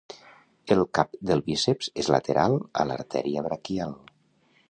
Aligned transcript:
El 0.75 0.79
cap 0.99 1.11
del 1.31 1.43
bíceps 1.49 1.91
és 2.05 2.09
lateral 2.15 2.57
a 2.81 2.87
l'artèria 2.93 3.47
braquial. 3.49 3.97